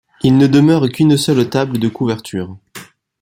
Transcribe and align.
Il 0.23 0.35
ne 0.39 0.47
demeure 0.47 0.89
qu'une 0.89 1.15
seule 1.15 1.47
table 1.47 1.77
de 1.77 1.87
couverture. 1.87 2.57